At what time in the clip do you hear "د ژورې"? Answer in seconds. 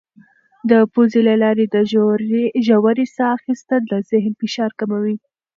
1.67-3.05